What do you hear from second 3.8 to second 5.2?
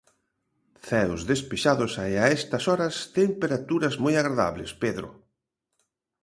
moi agradables, Pedro.